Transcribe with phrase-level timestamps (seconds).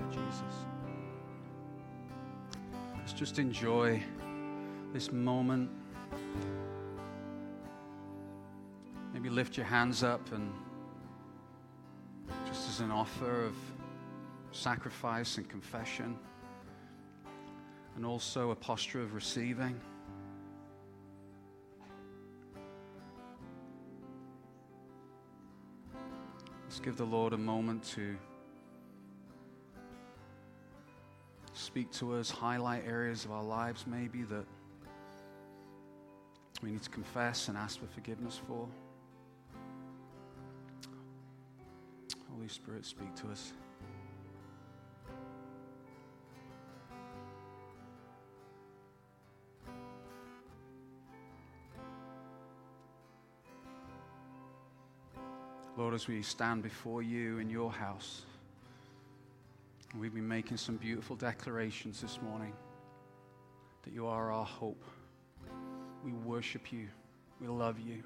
[0.00, 0.54] you, Jesus.
[2.96, 4.02] Let's just enjoy
[4.92, 5.70] this moment.
[9.12, 10.52] Maybe lift your hands up and
[12.46, 13.54] just as an offer of
[14.52, 16.18] sacrifice and confession,
[17.96, 19.80] and also a posture of receiving.
[26.64, 28.16] Let's give the Lord a moment to
[31.70, 34.44] speak to us, highlight areas of our lives maybe that
[36.64, 38.66] we need to confess and ask for forgiveness for.
[42.28, 43.52] Holy Spirit, speak to us.
[55.76, 58.22] Lord, as we stand before you in your house,
[59.98, 62.52] we've been making some beautiful declarations this morning
[63.82, 64.84] that you are our hope.
[66.04, 66.86] We worship you,
[67.40, 68.02] we love you,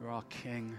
[0.00, 0.78] you're our King.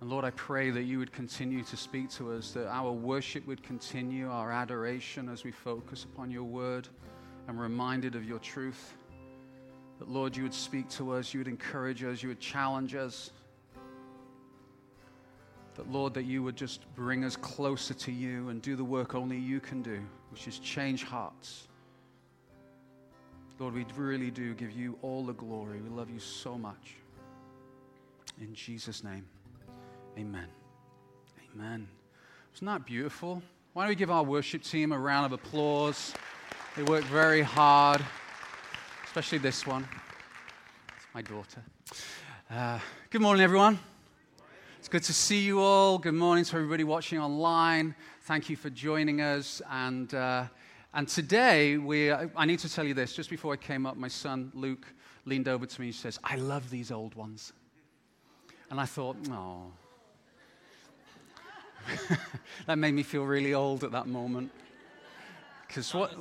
[0.00, 3.46] And Lord, I pray that you would continue to speak to us, that our worship
[3.46, 6.86] would continue, our adoration as we focus upon your word
[7.48, 8.94] and reminded of your truth.
[9.98, 13.30] That, Lord, you would speak to us, you would encourage us, you would challenge us.
[15.76, 19.14] That, Lord, that you would just bring us closer to you and do the work
[19.14, 21.68] only you can do, which is change hearts.
[23.58, 25.80] Lord, we really do give you all the glory.
[25.80, 26.96] We love you so much.
[28.40, 29.26] In Jesus' name.
[30.18, 30.48] Amen.
[31.54, 31.88] Amen.
[32.54, 33.42] Isn't that beautiful?
[33.72, 36.14] Why don't we give our worship team a round of applause?
[36.76, 38.02] They work very hard,
[39.06, 39.88] especially this one.
[40.96, 41.62] It's my daughter.
[42.50, 42.78] Uh,
[43.10, 43.78] good morning, everyone.
[44.86, 45.98] It's good to see you all.
[45.98, 47.92] Good morning to everybody watching online.
[48.22, 49.60] Thank you for joining us.
[49.68, 50.44] And, uh,
[50.94, 53.12] and today, we, I need to tell you this.
[53.12, 54.86] Just before I came up, my son Luke
[55.24, 57.52] leaned over to me and says, I love these old ones.
[58.70, 59.72] And I thought, oh,
[62.68, 64.52] that made me feel really old at that moment.
[65.66, 66.14] Because what?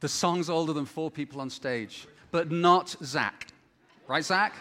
[0.00, 3.46] The song's older than four people on stage, but not Zach.
[4.08, 4.54] Right, Zach?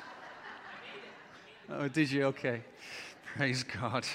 [1.76, 2.26] Oh, did you?
[2.26, 2.62] Okay.
[3.36, 4.06] Praise God.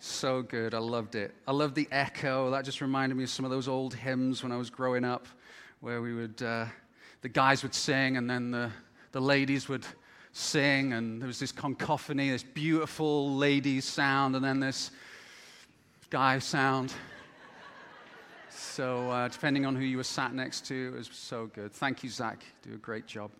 [0.00, 0.74] So good.
[0.74, 1.32] I loved it.
[1.46, 2.50] I loved the echo.
[2.50, 5.28] That just reminded me of some of those old hymns when I was growing up,
[5.80, 6.66] where we would, uh,
[7.22, 8.72] the guys would sing and then the,
[9.12, 9.86] the ladies would
[10.32, 14.90] sing, and there was this concophony, this beautiful ladies sound, and then this
[16.10, 16.92] guy sound.
[18.50, 21.72] So, uh, depending on who you were sat next to, it was so good.
[21.72, 22.42] Thank you, Zach.
[22.64, 23.30] You Do a great job.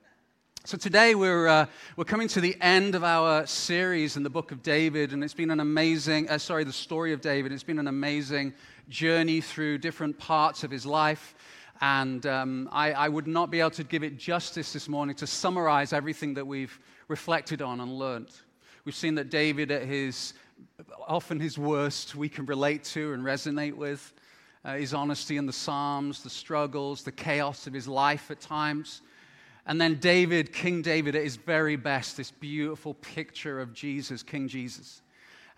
[0.64, 4.52] So, today we're, uh, we're coming to the end of our series in the book
[4.52, 7.52] of David, and it's been an amazing, uh, sorry, the story of David.
[7.52, 8.52] It's been an amazing
[8.88, 11.34] journey through different parts of his life.
[11.80, 15.26] And um, I, I, would not be able to give it justice this morning to
[15.26, 18.32] summarize everything that we've reflected on and learned.
[18.84, 20.34] We've seen that David, at his
[21.06, 24.12] often his worst, we can relate to and resonate with.
[24.64, 29.00] Uh, his honesty in the Psalms, the struggles, the chaos of his life at times.
[29.68, 34.48] And then David, King David, at his very best, this beautiful picture of Jesus, King
[34.48, 35.02] Jesus.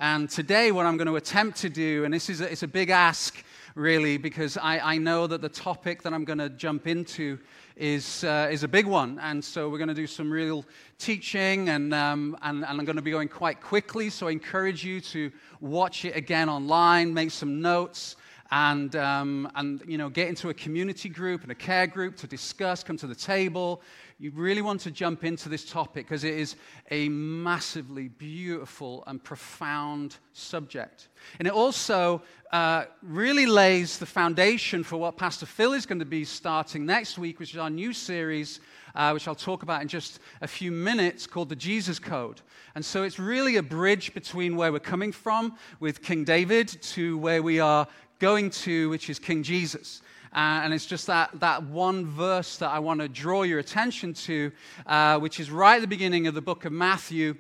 [0.01, 2.69] And today, what I'm going to attempt to do, and this is a, it's a
[2.69, 3.45] big ask,
[3.77, 7.39] really, because I, I know that the topic that I'm going to jump into
[7.77, 9.21] is, uh, is a big one.
[9.21, 10.65] And so we're going to do some real
[10.99, 14.11] teaching, and, um, and, and I'm going to be going quite quickly.
[14.11, 18.17] So I encourage you to watch it again online, make some notes.
[18.53, 22.27] And, um, and you know, get into a community group and a care group to
[22.27, 23.81] discuss, come to the table,
[24.21, 26.57] you really want to jump into this topic because it is
[26.91, 31.09] a massively beautiful and profound subject.
[31.39, 32.21] And it also
[32.53, 37.17] uh, really lays the foundation for what Pastor Phil is going to be starting next
[37.17, 38.61] week, which is our new series,
[38.95, 42.43] uh, which I'll talk about in just a few minutes, called the Jesus Code.
[42.75, 47.17] And so it's really a bridge between where we're coming from with King David to
[47.17, 47.87] where we are
[48.21, 50.03] going to, which is King Jesus.
[50.33, 54.15] Uh, and it's just that, that one verse that I want to draw your attention
[54.15, 54.53] to,
[54.87, 57.35] uh, which is right at the beginning of the book of Matthew,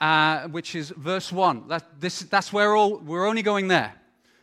[0.00, 1.68] uh, which is verse 1.
[1.68, 3.94] That, this, that's where all, we're only going there.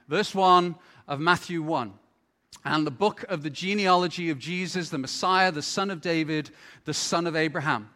[0.07, 0.73] Verse 1
[1.09, 1.94] of Matthew 1.
[2.63, 6.51] And the book of the genealogy of Jesus, the Messiah, the son of David,
[6.85, 7.89] the son of Abraham.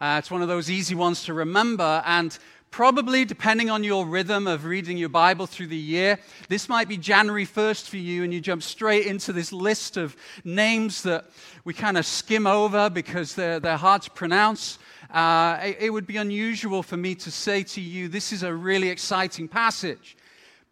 [0.00, 2.02] Uh, it's one of those easy ones to remember.
[2.04, 2.36] And
[2.70, 6.18] Probably, depending on your rhythm of reading your Bible through the year,
[6.48, 10.14] this might be January 1st for you, and you jump straight into this list of
[10.44, 11.24] names that
[11.64, 14.78] we kind of skim over because they're, they're hard to pronounce.
[15.10, 18.52] Uh, it, it would be unusual for me to say to you, this is a
[18.52, 20.16] really exciting passage.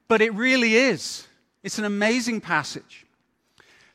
[0.08, 1.26] but it really is.
[1.62, 3.06] It's an amazing passage.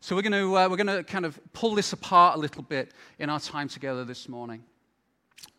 [0.01, 2.63] So we're going to, uh, we're going to kind of pull this apart a little
[2.63, 4.63] bit in our time together this morning.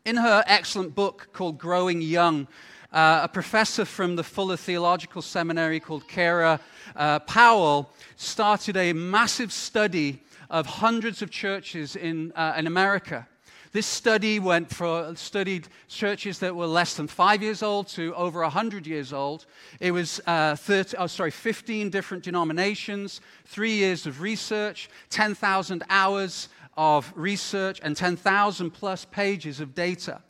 [0.04, 2.46] In her excellent book called Growing Young,
[2.92, 6.60] uh, a professor from the Fuller Theological Seminary called Kara
[6.96, 13.28] uh, Powell started a massive study of hundreds of churches in, uh, in America.
[13.72, 18.40] This study went for studied churches that were less than five years old to over
[18.40, 19.46] 100 years old.
[19.78, 26.48] It was uh, 30, oh, sorry, 15 different denominations, three years of research, 10,000 hours
[26.76, 30.22] of research, and 10,000 plus pages of data.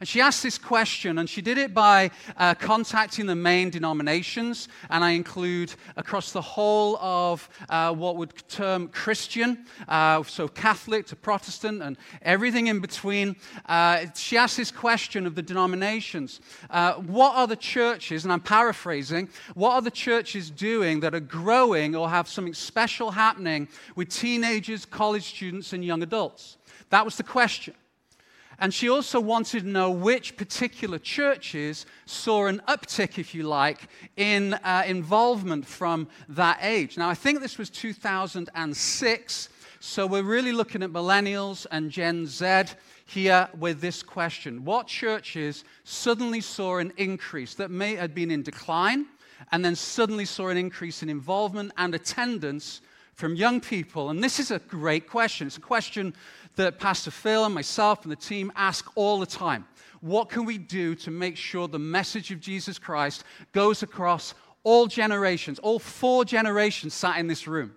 [0.00, 4.68] And she asked this question, and she did it by uh, contacting the main denominations,
[4.90, 11.06] and I include across the whole of uh, what would term Christian, uh, so Catholic
[11.06, 13.36] to Protestant, and everything in between.
[13.64, 18.40] Uh, she asked this question of the denominations uh, What are the churches, and I'm
[18.40, 24.10] paraphrasing, what are the churches doing that are growing or have something special happening with
[24.10, 26.58] teenagers, college students, and young adults?
[26.90, 27.74] That was the question.
[28.58, 33.88] And she also wanted to know which particular churches saw an uptick, if you like,
[34.16, 36.96] in uh, involvement from that age.
[36.96, 39.48] Now, I think this was 2006,
[39.80, 42.64] so we're really looking at millennials and Gen Z
[43.06, 48.42] here with this question What churches suddenly saw an increase that may have been in
[48.42, 49.06] decline
[49.52, 52.80] and then suddenly saw an increase in involvement and attendance
[53.14, 54.10] from young people?
[54.10, 55.46] And this is a great question.
[55.46, 56.14] It's a question
[56.56, 59.66] that Pastor Phil and myself and the team ask all the time.
[60.00, 64.86] What can we do to make sure the message of Jesus Christ goes across all
[64.86, 67.74] generations, all four generations sat in this room?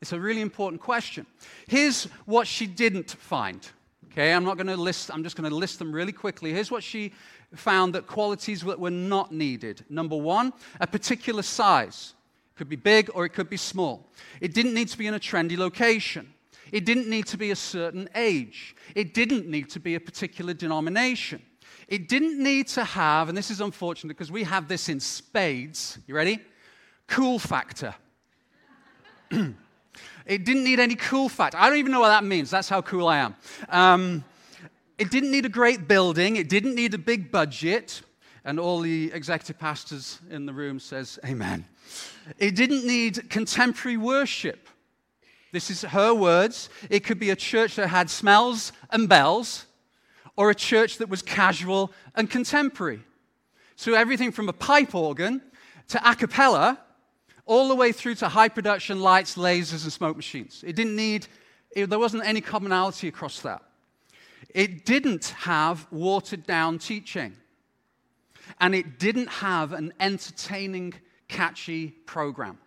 [0.00, 1.26] It's a really important question.
[1.68, 3.66] Here's what she didn't find.
[4.10, 6.52] Okay, I'm not going to list, I'm just going to list them really quickly.
[6.52, 7.12] Here's what she
[7.54, 9.84] found that qualities that were not needed.
[9.88, 12.14] Number one, a particular size.
[12.54, 14.06] It could be big or it could be small.
[14.40, 16.32] It didn't need to be in a trendy location.
[16.72, 18.76] It didn't need to be a certain age.
[18.94, 21.42] It didn't need to be a particular denomination.
[21.88, 25.98] It didn't need to have, and this is unfortunate because we have this in spades.
[26.06, 26.40] You ready?
[27.08, 27.94] Cool factor.
[29.30, 31.58] it didn't need any cool factor.
[31.58, 32.50] I don't even know what that means.
[32.50, 33.34] That's how cool I am.
[33.68, 34.24] Um,
[34.98, 36.36] it didn't need a great building.
[36.36, 38.02] It didn't need a big budget.
[38.44, 41.64] And all the executive pastors in the room says, Amen.
[42.38, 44.68] It didn't need contemporary worship.
[45.52, 46.68] This is her words.
[46.88, 49.66] It could be a church that had smells and bells,
[50.36, 53.00] or a church that was casual and contemporary.
[53.76, 55.42] So, everything from a pipe organ
[55.88, 56.78] to a cappella,
[57.46, 60.62] all the way through to high production lights, lasers, and smoke machines.
[60.64, 61.26] It didn't need,
[61.72, 63.62] it, there wasn't any commonality across that.
[64.54, 67.36] It didn't have watered down teaching.
[68.60, 70.94] And it didn't have an entertaining,
[71.28, 72.58] catchy program.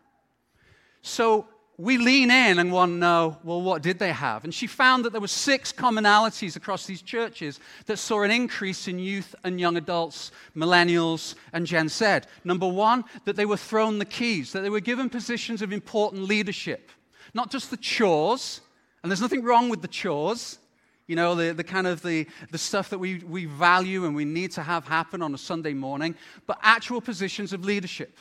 [1.02, 1.48] So,
[1.78, 4.44] we lean in and want to know, well, what did they have?
[4.44, 8.88] And she found that there were six commonalities across these churches that saw an increase
[8.88, 12.20] in youth and young adults, millennials, and Gen Z.
[12.44, 16.24] Number one, that they were thrown the keys, that they were given positions of important
[16.24, 16.92] leadership.
[17.34, 18.62] Not just the chores,
[19.02, 20.60] and there's nothing wrong with the chores,
[21.08, 24.26] you know, the, the kind of the, the stuff that we, we value and we
[24.26, 26.16] need to have happen on a Sunday morning,
[26.46, 28.18] but actual positions of leadership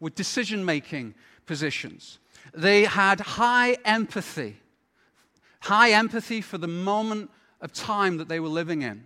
[0.00, 1.14] with decision making
[1.46, 2.18] positions.
[2.54, 4.56] They had high empathy,
[5.60, 9.04] high empathy for the moment of time that they were living in.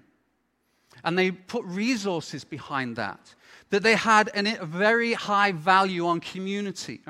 [1.04, 3.34] And they put resources behind that,
[3.70, 7.00] that they had a very high value on community.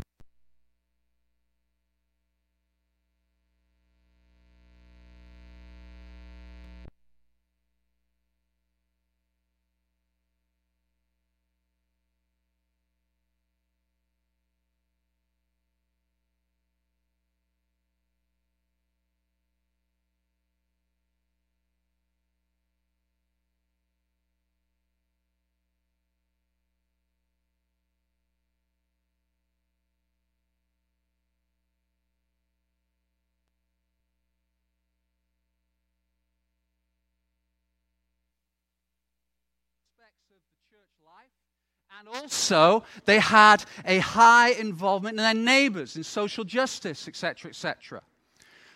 [41.98, 48.02] And also, they had a high involvement in their neighbors, in social justice, etc., etc.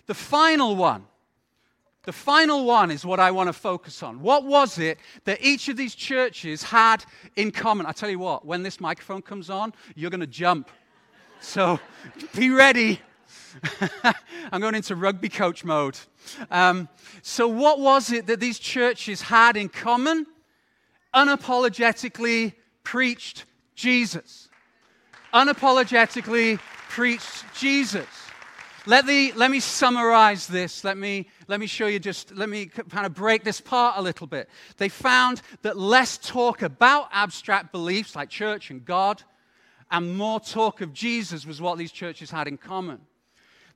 [0.07, 1.07] The final one,
[2.05, 4.21] the final one is what I want to focus on.
[4.21, 7.85] What was it that each of these churches had in common?
[7.85, 10.71] I tell you what, when this microphone comes on, you're going to jump.
[11.41, 11.81] So
[12.37, 13.01] be ready.
[14.53, 15.99] I'm going into rugby coach mode.
[16.49, 16.89] Um,
[17.23, 20.27] so, what was it that these churches had in common?
[21.17, 22.53] Unapologetically
[22.85, 24.49] preached Jesus.
[25.33, 28.07] Unapologetically preached Jesus.
[28.85, 30.85] Let, the, let me summarize this.
[30.85, 34.03] Let me, let me show you just, let me kind of break this apart a
[34.03, 34.49] little bit.
[34.77, 39.23] They found that less talk about abstract beliefs like church and God
[39.91, 43.01] and more talk of Jesus was what these churches had in common.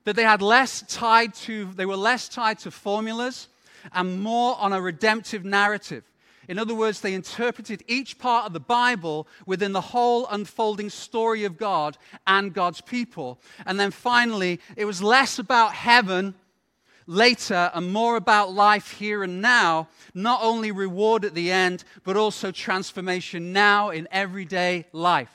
[0.03, 3.47] That they had less tied to, they were less tied to formulas
[3.93, 6.03] and more on a redemptive narrative.
[6.47, 11.43] In other words, they interpreted each part of the Bible within the whole unfolding story
[11.43, 13.39] of God and God's people.
[13.65, 16.35] And then finally, it was less about heaven
[17.07, 22.17] later and more about life here and now, not only reward at the end, but
[22.17, 25.31] also transformation now in everyday life.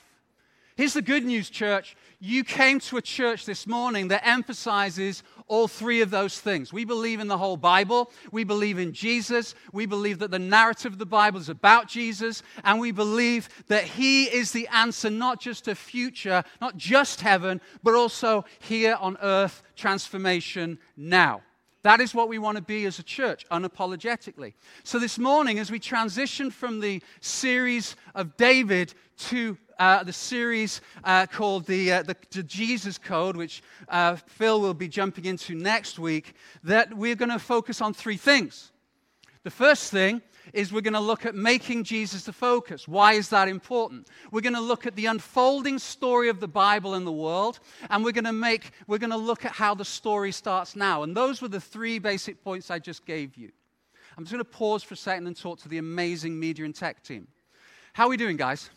[0.76, 1.96] Here's the good news, church.
[2.18, 6.72] You came to a church this morning that emphasizes all three of those things.
[6.72, 8.10] We believe in the whole Bible.
[8.32, 9.54] We believe in Jesus.
[9.72, 12.42] We believe that the narrative of the Bible is about Jesus.
[12.64, 17.60] And we believe that He is the answer, not just to future, not just heaven,
[17.82, 21.42] but also here on earth, transformation now.
[21.82, 24.54] That is what we want to be as a church, unapologetically.
[24.82, 28.92] So, this morning, as we transition from the series of David
[29.28, 34.61] to uh, the series uh, called the, uh, the, the, Jesus Code, which uh, Phil
[34.61, 38.73] will be jumping into next week, that we're going to focus on three things.
[39.42, 42.88] The first thing is we're going to look at making Jesus the focus.
[42.88, 44.09] Why is that important?
[44.30, 48.04] We're going to look at the unfolding story of the Bible in the world, and
[48.04, 51.02] we're going to make we're going to look at how the story starts now.
[51.02, 53.50] And those were the three basic points I just gave you.
[54.16, 56.75] I'm just going to pause for a second and talk to the amazing media and
[56.75, 57.28] tech team.
[57.92, 58.71] How are we doing, guys?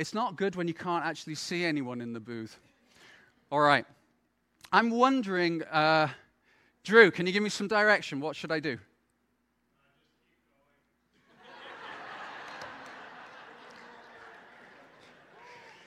[0.00, 2.58] It's not good when you can't actually see anyone in the booth.
[3.52, 3.84] All right.
[4.72, 6.08] I'm wondering, uh,
[6.84, 8.18] Drew, can you give me some direction?
[8.18, 8.78] What should I do?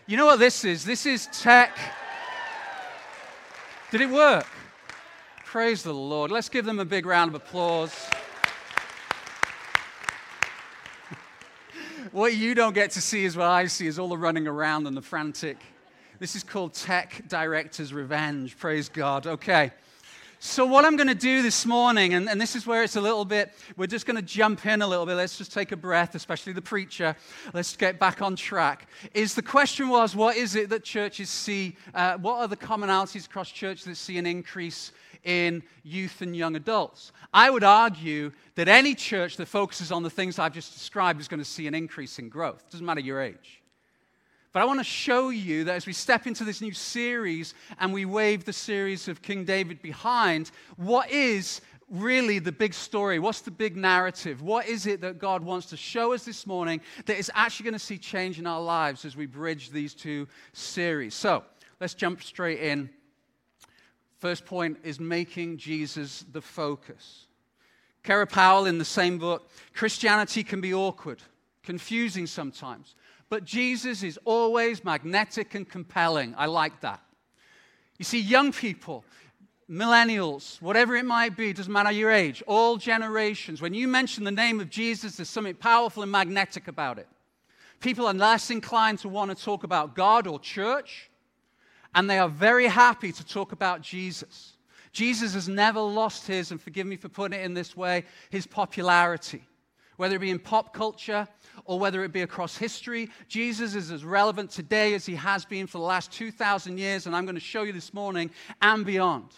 [0.05, 0.85] You know what this is?
[0.85, 1.75] This is tech.
[3.89, 4.45] Did it work?
[5.43, 6.29] Praise the Lord.
[6.29, 7.95] Let's give them a big round of applause.
[12.13, 14.85] What you don't get to see is what I see is all the running around
[14.85, 15.57] and the frantic.
[16.19, 18.55] This is called Tech Director's Revenge.
[18.57, 19.25] Praise God.
[19.25, 19.71] Okay.
[20.37, 23.01] So, what I'm going to do this morning, and, and, this is where it's a
[23.01, 25.15] little bit, we're just going to jump in a little bit.
[25.15, 27.15] Let's just take a breath, especially the preacher.
[27.53, 28.87] Let's get back on track.
[29.13, 31.77] Is the question was, what is it that churches see?
[31.95, 34.91] Uh, what are the commonalities across churches that see an increase
[35.23, 37.11] in youth and young adults.
[37.33, 41.27] I would argue that any church that focuses on the things I've just described is
[41.27, 42.63] going to see an increase in growth.
[42.67, 43.61] It doesn't matter your age.
[44.51, 47.91] But I want to show you that as we step into this new series and
[47.91, 53.17] we wave the series of King David behind, what is really the big story?
[53.17, 54.43] What's the big narrative?
[54.43, 57.73] What is it that God wants to show us this morning that is actually going
[57.73, 61.15] to see change in our lives as we bridge these two series?
[61.15, 61.43] So
[61.79, 62.91] let's jump straight in
[64.23, 67.25] First point is making Jesus the focus.
[68.03, 71.21] Kara Powell in the same book Christianity can be awkward,
[71.61, 72.95] confusing sometimes,
[73.27, 76.35] but Jesus is always magnetic and compelling.
[76.37, 77.01] I like that.
[77.97, 79.03] You see, young people,
[79.69, 84.31] millennials, whatever it might be, doesn't matter your age, all generations, when you mention the
[84.31, 87.09] name of Jesus, there's something powerful and magnetic about it.
[87.81, 91.09] People are less inclined to want to talk about God or church
[91.95, 94.53] and they are very happy to talk about Jesus.
[94.91, 98.45] Jesus has never lost his, and forgive me for putting it in this way, his
[98.45, 99.43] popularity.
[99.97, 101.27] Whether it be in pop culture
[101.65, 105.67] or whether it be across history, Jesus is as relevant today as he has been
[105.67, 108.31] for the last 2,000 years, and I'm going to show you this morning
[108.61, 109.29] and beyond.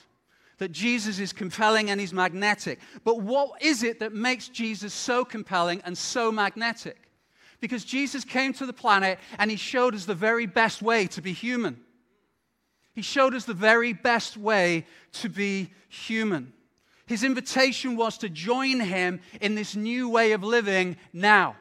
[0.58, 2.80] That Jesus is compelling and he's magnetic.
[3.04, 7.12] But what is it that makes Jesus so compelling and so magnetic?
[7.60, 11.22] Because Jesus came to the planet and he showed us the very best way to
[11.22, 11.82] be human.
[12.96, 16.54] He showed us the very best way to be human.
[17.06, 21.58] His invitation was to join him in this new way of living now,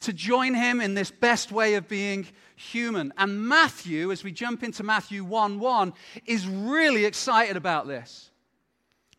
[0.00, 3.12] to join him in this best way of being human.
[3.18, 5.92] And Matthew, as we jump into Matthew 1 1,
[6.26, 8.30] is really excited about this.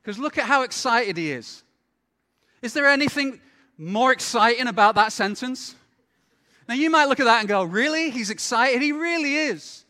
[0.01, 1.61] Because look at how excited he is.
[2.61, 3.41] Is there anything
[3.77, 5.75] more exciting about that sentence?
[6.69, 8.11] Now, you might look at that and go, Really?
[8.11, 8.81] He's excited?
[8.81, 9.83] He really is.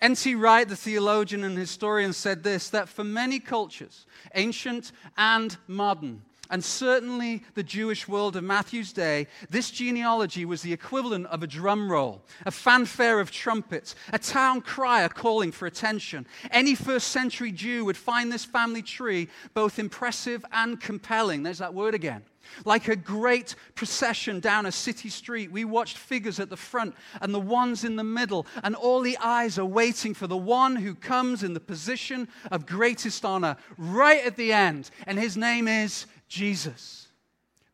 [0.00, 0.34] N.T.
[0.36, 6.64] Wright, the theologian and historian, said this that for many cultures, ancient and modern, and
[6.64, 11.90] certainly the Jewish world of Matthew's day, this genealogy was the equivalent of a drum
[11.90, 16.26] roll, a fanfare of trumpets, a town crier calling for attention.
[16.50, 21.42] Any first century Jew would find this family tree both impressive and compelling.
[21.42, 22.22] There's that word again.
[22.64, 27.34] Like a great procession down a city street, we watched figures at the front and
[27.34, 30.94] the ones in the middle, and all the eyes are waiting for the one who
[30.94, 36.06] comes in the position of greatest honor right at the end, and his name is
[36.28, 37.08] Jesus.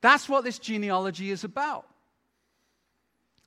[0.01, 1.87] That's what this genealogy is about.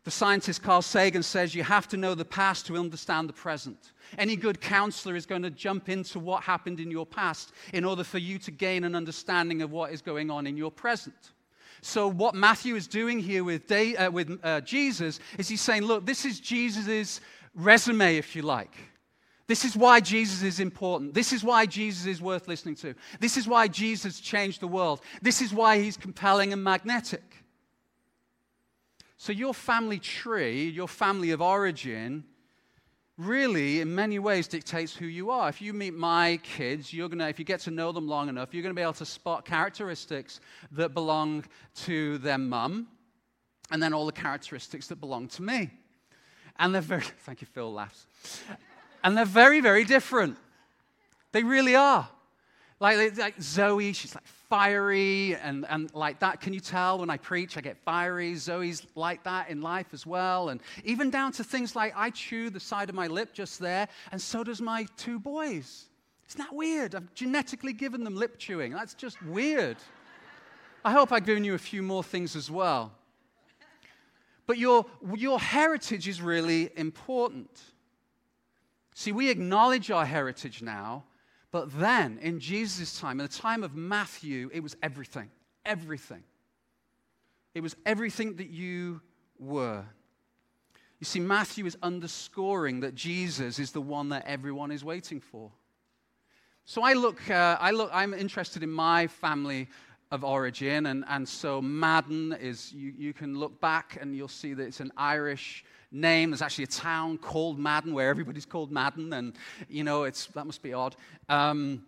[0.07, 3.91] The scientist Carl Sagan says you have to know the past to understand the present.
[4.17, 8.05] Any good counselor is going to jump into what happened in your past in order
[8.05, 11.33] for you to gain an understanding of what is going on in your present.
[11.81, 15.81] So, what Matthew is doing here with, Day, uh, with uh, Jesus is he's saying,
[15.81, 17.19] look, this is Jesus'
[17.53, 18.77] resume, if you like.
[19.47, 21.15] This is why Jesus is important.
[21.15, 22.95] This is why Jesus is worth listening to.
[23.19, 25.01] This is why Jesus changed the world.
[25.21, 27.26] This is why he's compelling and magnetic.
[29.17, 32.23] So, your family tree, your family of origin,
[33.17, 35.49] really, in many ways, dictates who you are.
[35.49, 38.53] If you meet my kids, you're to, if you get to know them long enough,
[38.53, 40.39] you're going to be able to spot characteristics
[40.71, 41.45] that belong
[41.85, 42.87] to their mum,
[43.71, 45.71] and then all the characteristics that belong to me.
[46.59, 48.05] And they're very, thank you, Phil laughs.
[49.03, 50.37] And they're very, very different.
[51.31, 52.07] They really are.
[52.79, 56.41] Like, like Zoe, she's like fiery and, and like that.
[56.41, 58.35] Can you tell when I preach, I get fiery?
[58.35, 60.49] Zoe's like that in life as well.
[60.49, 63.87] And even down to things like I chew the side of my lip just there,
[64.11, 65.89] and so does my two boys.
[66.29, 66.93] Isn't that weird?
[66.93, 68.73] I've genetically given them lip chewing.
[68.73, 69.77] That's just weird.
[70.85, 72.91] I hope I've given you a few more things as well.
[74.45, 77.49] But your, your heritage is really important.
[78.93, 81.03] See, we acknowledge our heritage now
[81.57, 85.31] but then, in Jesus' time, in the time of Matthew, it was everything.
[85.65, 86.21] Everything.
[87.55, 89.01] It was everything that you
[89.39, 89.83] were.
[90.99, 95.51] You see, Matthew is underscoring that Jesus is the one that everyone is waiting for.
[96.65, 99.67] So I look, uh, I look, I'm interested in my family
[100.11, 104.53] of origin, and, and so Madden is, you, you can look back and you'll see
[104.53, 106.31] that it's an Irish name.
[106.31, 109.33] There's actually a town called Madden where everybody's called Madden, and
[109.69, 110.95] you know, it's, that must be odd.
[111.29, 111.83] Um,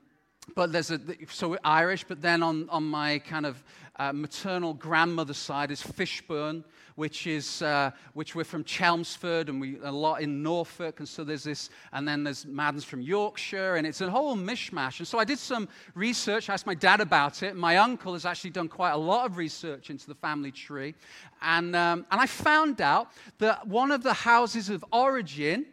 [0.56, 3.64] but there's a, so Irish, but then on, on my kind of
[3.98, 6.64] uh, maternal grandmother's side is Fishburne,
[6.96, 11.24] which is uh, which we're from Chelmsford and we a lot in Norfolk, and so
[11.24, 15.00] there's this, and then there's Madden's from Yorkshire, and it's a whole mishmash.
[15.00, 16.50] And so I did some research.
[16.50, 17.56] I asked my dad about it.
[17.56, 20.96] My uncle has actually done quite a lot of research into the family tree,
[21.42, 23.10] and um, and I found out
[23.40, 25.66] that one of the houses of origin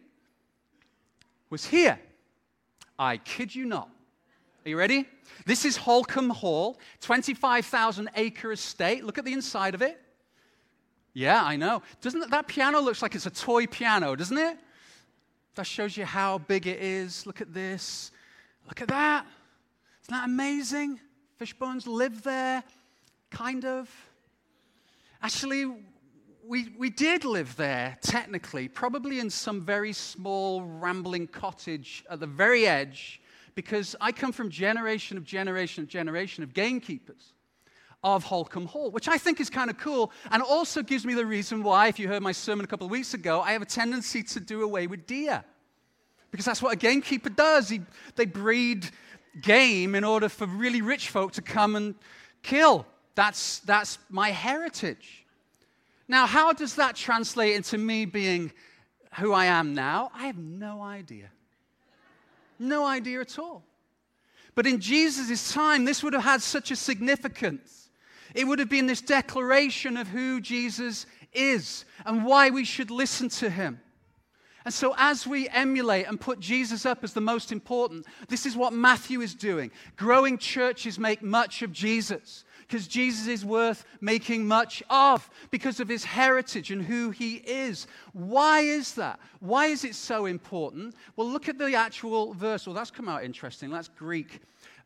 [1.51, 1.99] was here.
[2.99, 3.91] I kid you not.
[4.67, 5.07] Are you ready?
[5.45, 9.05] This is Holkham Hall, 25,000 acre estate.
[9.05, 9.97] Look at the inside of it.
[11.13, 11.83] Yeah, I know.
[12.01, 14.59] Doesn't that piano looks like it's a toy piano, doesn't it?
[15.55, 17.27] That shows you how big it is.
[17.27, 18.11] Look at this.
[18.67, 19.25] Look at that.
[20.03, 20.99] Isn't that amazing?
[21.37, 22.65] Fishbones live there,
[23.31, 23.89] kind of.
[25.23, 25.67] Actually,
[26.45, 32.27] we, we did live there, technically, probably in some very small, rambling cottage at the
[32.27, 33.21] very edge,
[33.57, 37.33] because I come from generation of generation of generation of gamekeepers
[38.05, 41.27] of Holkham Hall, which I think is kind of cool and also gives me the
[41.27, 43.67] reason why, if you heard my sermon a couple of weeks ago, I have a
[43.67, 45.43] tendency to do away with deer.
[46.31, 47.69] Because that's what a gamekeeper does.
[47.69, 47.81] He,
[48.15, 48.89] they breed
[49.41, 51.95] game in order for really rich folk to come and
[52.43, 52.87] kill.
[53.15, 55.25] That's, that's my heritage.
[56.07, 58.53] Now, how does that translate into me being
[59.19, 60.11] who I am now?
[60.15, 61.31] I have no idea.
[62.59, 63.65] No idea at all.
[64.55, 67.87] But in Jesus' time, this would have had such a significance
[68.37, 73.31] it would have been this declaration of who Jesus is and why we should listen
[73.31, 73.81] to him.
[74.67, 78.55] And so, as we emulate and put Jesus up as the most important, this is
[78.55, 79.71] what Matthew is doing.
[79.97, 85.89] Growing churches make much of Jesus because Jesus is worth making much of because of
[85.89, 87.87] his heritage and who he is.
[88.13, 89.21] Why is that?
[89.41, 90.95] Why is it so important?
[91.15, 92.67] Well, look at the actual verse.
[92.67, 93.71] Well, that's come out interesting.
[93.71, 94.41] That's Greek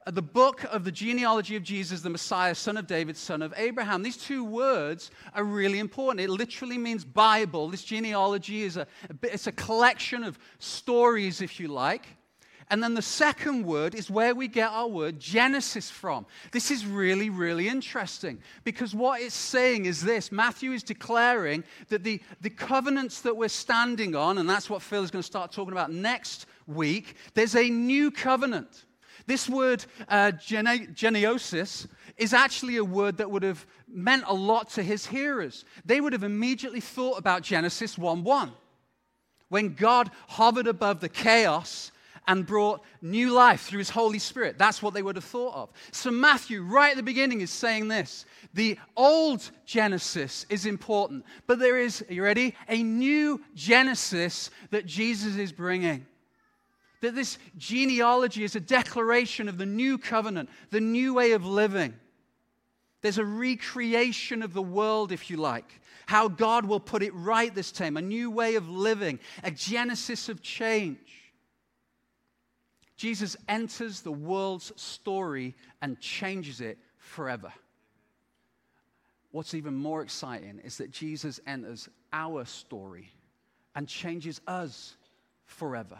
[0.06, 3.52] uh, the book of the genealogy of Jesus, the Messiah, son of David, son of
[3.56, 4.02] Abraham.
[4.02, 6.20] These two words are really important.
[6.24, 7.68] It literally means Bible.
[7.68, 8.86] This genealogy is a,
[9.22, 12.06] it's a collection of stories, if you like.
[12.70, 16.24] And then the second word is where we get our word Genesis from.
[16.52, 22.04] This is really, really interesting because what it's saying is this Matthew is declaring that
[22.04, 25.50] the, the covenants that we're standing on, and that's what Phil is going to start
[25.50, 28.84] talking about next week, there's a new covenant.
[29.26, 30.94] This word, uh, gene-
[32.16, 35.64] is actually a word that would have meant a lot to his hearers.
[35.84, 38.52] They would have immediately thought about Genesis 1 1,
[39.48, 41.90] when God hovered above the chaos
[42.26, 44.58] and brought new life through his Holy Spirit.
[44.58, 45.70] That's what they would have thought of.
[45.90, 51.58] So, Matthew, right at the beginning, is saying this the old Genesis is important, but
[51.58, 52.54] there is, are you ready?
[52.68, 56.06] A new Genesis that Jesus is bringing.
[57.00, 61.94] That this genealogy is a declaration of the new covenant, the new way of living.
[63.02, 67.54] There's a recreation of the world, if you like, how God will put it right
[67.54, 70.98] this time, a new way of living, a genesis of change.
[73.00, 77.50] Jesus enters the world's story and changes it forever.
[79.30, 83.10] What's even more exciting is that Jesus enters our story
[83.74, 84.96] and changes us
[85.46, 85.98] forever.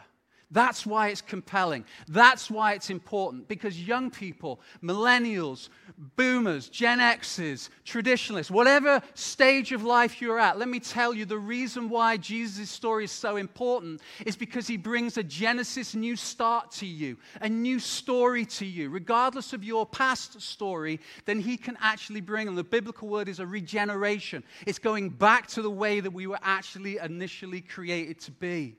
[0.53, 1.85] That's why it's compelling.
[2.09, 3.47] That's why it's important.
[3.47, 5.69] Because young people, millennials,
[6.17, 11.39] boomers, Gen Xs, traditionalists, whatever stage of life you're at, let me tell you the
[11.39, 16.73] reason why Jesus' story is so important is because he brings a Genesis new start
[16.73, 18.91] to you, a new story to you.
[18.91, 23.39] Regardless of your past story, then he can actually bring, and the biblical word is
[23.39, 24.43] a regeneration.
[24.67, 28.75] It's going back to the way that we were actually initially created to be.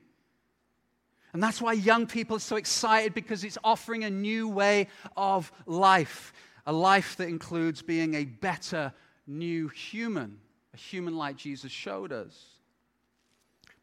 [1.32, 5.50] And that's why young people are so excited because it's offering a new way of
[5.66, 6.32] life,
[6.66, 8.92] a life that includes being a better
[9.26, 10.38] new human,
[10.74, 12.52] a human like Jesus showed us.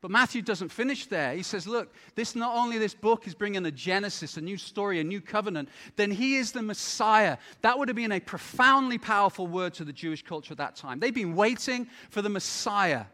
[0.02, 1.36] But Matthew doesn't finish there.
[1.36, 5.02] He says, look, this not only this book is bringing a Genesis, a new story,
[5.02, 7.38] a new covenant, then he is the Messiah.
[7.64, 11.00] That would have been a profoundly powerful word to the Jewish culture at that time.
[11.00, 13.06] They'd been waiting for the Messiah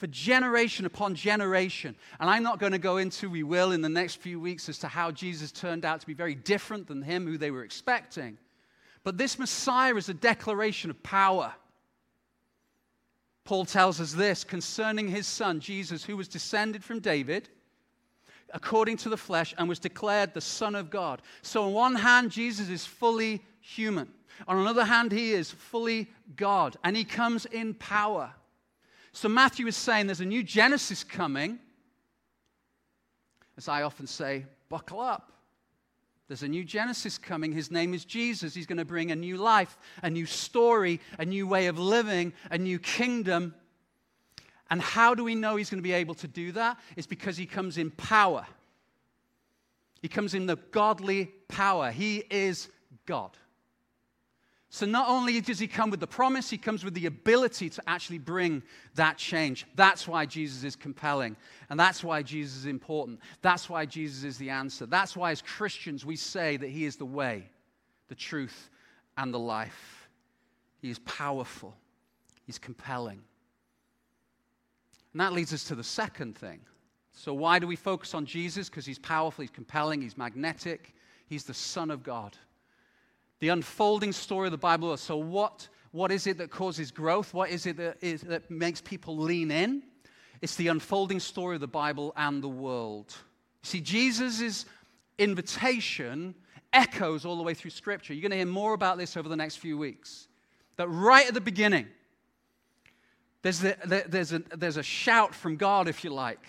[0.00, 1.94] for generation upon generation.
[2.18, 4.78] And I'm not going to go into, we will in the next few weeks, as
[4.78, 8.38] to how Jesus turned out to be very different than him who they were expecting.
[9.04, 11.52] But this Messiah is a declaration of power.
[13.44, 17.50] Paul tells us this concerning his son, Jesus, who was descended from David
[18.54, 21.20] according to the flesh and was declared the Son of God.
[21.42, 24.08] So, on one hand, Jesus is fully human.
[24.48, 28.32] On another hand, he is fully God, and he comes in power.
[29.12, 31.58] So Matthew is saying there's a new Genesis coming.
[33.56, 35.32] As I often say, buckle up.
[36.28, 37.50] There's a new Genesis coming.
[37.52, 38.54] His name is Jesus.
[38.54, 42.32] He's going to bring a new life, a new story, a new way of living,
[42.52, 43.52] a new kingdom.
[44.70, 46.78] And how do we know he's going to be able to do that?
[46.96, 48.46] It's because he comes in power.
[50.00, 51.90] He comes in the godly power.
[51.90, 52.68] He is
[53.06, 53.36] God.
[54.72, 57.82] So not only does he come with the promise, he comes with the ability to
[57.88, 58.62] actually bring
[58.94, 59.66] that change.
[59.74, 61.36] That's why Jesus is compelling.
[61.70, 63.18] And that's why Jesus is important.
[63.42, 64.86] That's why Jesus is the answer.
[64.86, 67.50] That's why, as Christians, we say that he is the way,
[68.06, 68.70] the truth,
[69.18, 70.08] and the life.
[70.80, 71.74] He is powerful,
[72.46, 73.20] he's compelling.
[75.12, 76.60] And that leads us to the second thing.
[77.12, 78.68] So, why do we focus on Jesus?
[78.68, 80.94] Because he's powerful, he's compelling, he's magnetic,
[81.26, 82.38] he's the Son of God
[83.40, 84.96] the unfolding story of the Bible.
[84.96, 87.34] So, what, what is it that causes growth?
[87.34, 89.82] What is it that, is, that makes people lean in?
[90.40, 93.14] It's the unfolding story of the Bible and the world.
[93.62, 94.64] See, Jesus'
[95.18, 96.34] invitation
[96.72, 98.14] echoes all the way through Scripture.
[98.14, 100.28] You're going to hear more about this over the next few weeks.
[100.76, 101.88] That right at the beginning,
[103.42, 103.76] there's, the,
[104.08, 106.46] there's, a, there's a shout from God, if you like.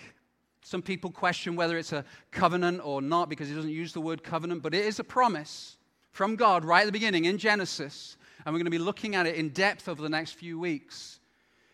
[0.62, 4.22] Some people question whether it's a covenant or not because he doesn't use the word
[4.22, 5.76] covenant, but it is a promise
[6.12, 8.16] from God right at the beginning in Genesis.
[8.44, 11.18] And we're going to be looking at it in depth over the next few weeks.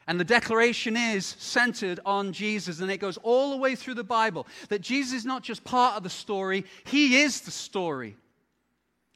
[0.06, 4.04] And the declaration is centered on Jesus, and it goes all the way through the
[4.04, 8.16] Bible that Jesus is not just part of the story, He is the story.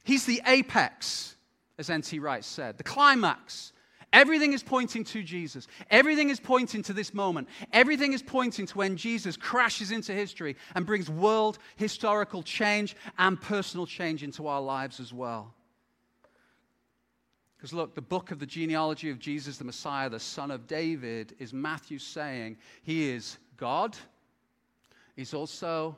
[0.03, 1.35] He's the apex,
[1.79, 2.19] as N.T.
[2.19, 3.71] Wright said, the climax.
[4.13, 5.67] Everything is pointing to Jesus.
[5.89, 7.49] Everything is pointing to this moment.
[7.73, 13.41] Everything is pointing to when Jesus crashes into history and brings world historical change and
[13.41, 15.53] personal change into our lives as well.
[17.57, 21.33] Because look, the book of the genealogy of Jesus, the Messiah, the son of David,
[21.39, 23.97] is Matthew saying he is God.
[25.15, 25.95] He's also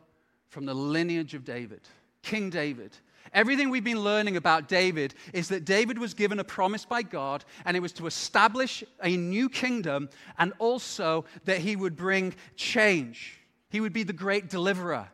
[0.48, 1.82] from the lineage of David,
[2.22, 2.96] King David.
[3.36, 7.44] Everything we've been learning about David is that David was given a promise by God,
[7.66, 13.38] and it was to establish a new kingdom, and also that he would bring change.
[13.70, 15.10] He would be the great deliverer.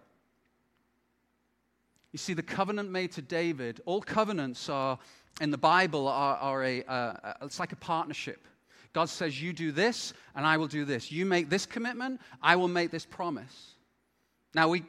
[2.11, 4.99] You see, the covenant made to David, all covenants are
[5.39, 8.47] in the Bible are, are a, uh, it's like a partnership.
[8.93, 11.11] God says, You do this, and I will do this.
[11.11, 13.75] You make this commitment, I will make this promise.
[14.53, 14.83] Now, we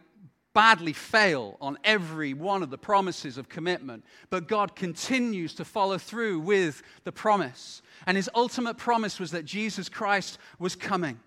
[0.54, 5.98] badly fail on every one of the promises of commitment, but God continues to follow
[5.98, 7.82] through with the promise.
[8.06, 11.18] And his ultimate promise was that Jesus Christ was coming,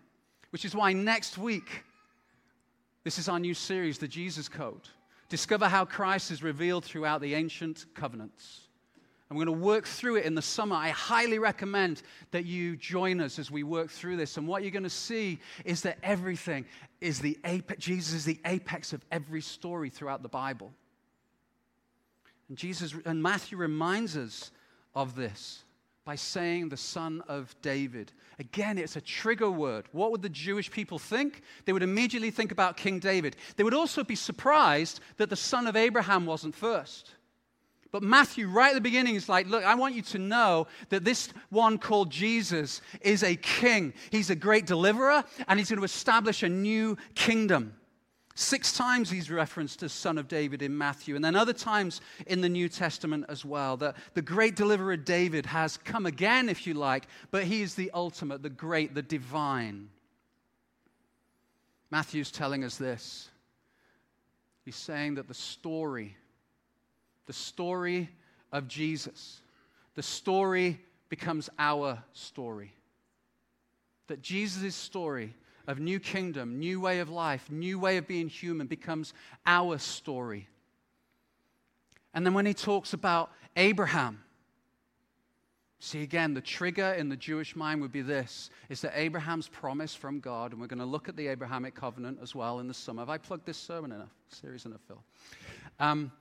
[0.52, 1.84] which is why next week
[3.06, 4.90] This is our new series, The Jesus Code.
[5.30, 8.65] Discover how Christ is revealed throughout the ancient covenants.
[9.36, 10.78] And we're going to work through it in the summer.
[10.78, 14.38] I highly recommend that you join us as we work through this.
[14.38, 16.64] And what you're going to see is that everything
[17.02, 20.72] is the apex, Jesus is the apex of every story throughout the Bible.
[22.48, 24.52] And Jesus and Matthew reminds us
[24.96, 25.66] of this
[26.06, 28.14] by saying the son of David.
[28.40, 29.84] Again, it's a trigger word.
[29.92, 31.42] What would the Jewish people think?
[31.66, 33.36] They would immediately think about King David.
[33.58, 37.16] They would also be surprised that the son of Abraham wasn't first.
[37.96, 41.06] But Matthew, right at the beginning, is like, look, I want you to know that
[41.06, 43.94] this one called Jesus is a king.
[44.12, 47.74] He's a great deliverer, and he's going to establish a new kingdom.
[48.34, 52.42] Six times he's referenced as son of David in Matthew, and then other times in
[52.42, 53.78] the New Testament as well.
[53.78, 57.92] That the great deliverer David has come again, if you like, but he is the
[57.94, 59.88] ultimate, the great, the divine.
[61.92, 63.30] Matthew's telling us this.
[64.66, 66.18] He's saying that the story
[67.26, 68.10] the story
[68.52, 69.42] of Jesus.
[69.96, 72.74] The story becomes our story.
[74.08, 75.34] That Jesus' story
[75.68, 79.14] of new kingdom, new way of life, new way of being human becomes
[79.46, 80.48] our story.
[82.14, 84.22] And then when he talks about Abraham,
[85.80, 89.96] see again, the trigger in the Jewish mind would be this is that Abraham's promise
[89.96, 92.74] from God, and we're going to look at the Abrahamic covenant as well in the
[92.74, 93.02] summer.
[93.02, 94.14] Have I plugged this sermon enough?
[94.30, 95.02] Series enough, Phil?
[95.80, 96.12] Um,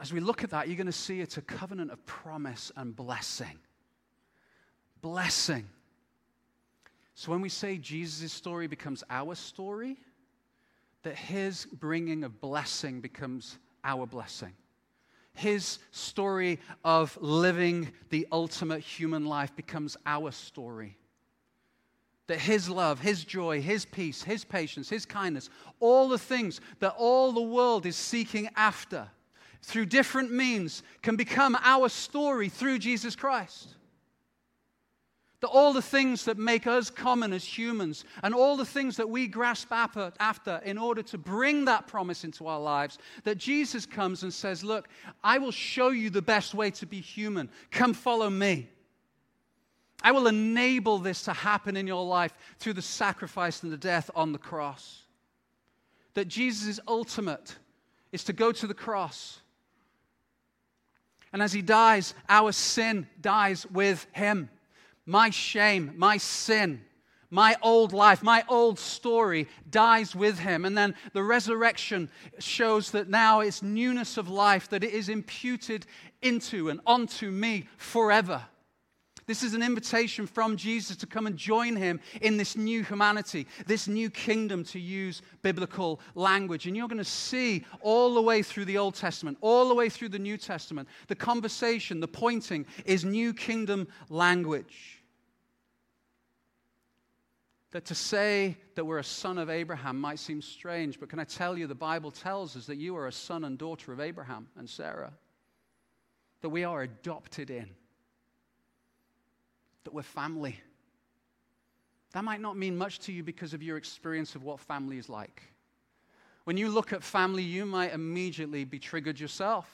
[0.00, 2.94] as we look at that, you're going to see it's a covenant of promise and
[2.94, 3.58] blessing.
[5.00, 5.68] Blessing.
[7.14, 9.96] So when we say Jesus' story becomes our story,
[11.02, 14.52] that his bringing of blessing becomes our blessing.
[15.34, 20.96] His story of living the ultimate human life becomes our story.
[22.26, 26.94] That his love, his joy, his peace, his patience, his kindness, all the things that
[26.96, 29.08] all the world is seeking after
[29.64, 33.68] through different means can become our story through Jesus Christ.
[35.40, 39.08] That all the things that make us common as humans and all the things that
[39.08, 44.22] we grasp after in order to bring that promise into our lives, that Jesus comes
[44.22, 44.88] and says, Look,
[45.22, 47.50] I will show you the best way to be human.
[47.70, 48.68] Come follow me.
[50.02, 54.10] I will enable this to happen in your life through the sacrifice and the death
[54.14, 55.02] on the cross.
[56.12, 57.56] That Jesus' ultimate
[58.12, 59.40] is to go to the cross
[61.34, 64.48] and as he dies, our sin dies with him.
[65.04, 66.84] My shame, my sin,
[67.28, 70.64] my old life, my old story dies with him.
[70.64, 75.86] And then the resurrection shows that now it's newness of life, that it is imputed
[76.22, 78.44] into and onto me forever.
[79.26, 83.46] This is an invitation from Jesus to come and join him in this new humanity,
[83.66, 86.66] this new kingdom, to use biblical language.
[86.66, 89.88] And you're going to see all the way through the Old Testament, all the way
[89.88, 95.02] through the New Testament, the conversation, the pointing is new kingdom language.
[97.70, 101.24] That to say that we're a son of Abraham might seem strange, but can I
[101.24, 104.48] tell you, the Bible tells us that you are a son and daughter of Abraham
[104.58, 105.14] and Sarah,
[106.42, 107.70] that we are adopted in
[109.84, 110.60] that we're family.
[112.12, 115.08] That might not mean much to you because of your experience of what family is
[115.08, 115.42] like.
[116.44, 119.68] When you look at family, you might immediately be triggered yourself.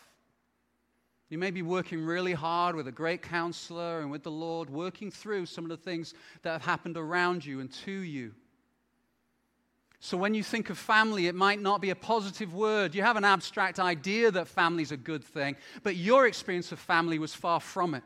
[1.28, 5.10] You may be working really hard with a great counselor and with the Lord, working
[5.10, 8.34] through some of the things that have happened around you and to you.
[10.00, 12.94] So, when you think of family, it might not be a positive word.
[12.94, 16.78] You have an abstract idea that family is a good thing, but your experience of
[16.78, 18.02] family was far from it.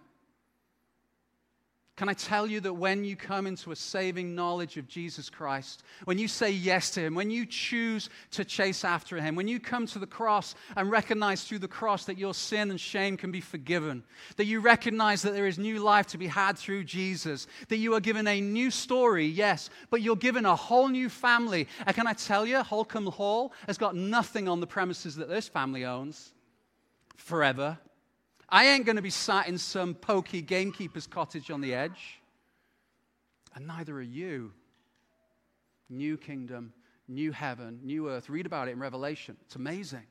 [1.96, 5.85] Can I tell you that when you come into a saving knowledge of Jesus Christ,
[6.07, 9.61] when you say yes to Him, when you choose to chase after Him, when you
[9.61, 13.30] come to the cross and recognize through the cross that your sin and shame can
[13.30, 14.02] be forgiven,
[14.37, 17.94] that you recognize that there is new life to be had through Jesus, that you
[17.94, 21.68] are given a new story, yes, but you're given a whole new family.
[21.87, 25.46] And can I tell you, Holkham Hall has got nothing on the premises that this
[25.46, 26.33] family owns
[27.14, 27.78] forever.
[28.48, 32.20] I ain't going to be sat in some pokey gamekeeper's cottage on the edge.
[33.54, 34.52] And neither are you.
[35.88, 36.72] New kingdom,
[37.09, 38.28] new heaven, new earth.
[38.28, 39.37] Read about it in Revelation.
[39.42, 40.07] It's amazing.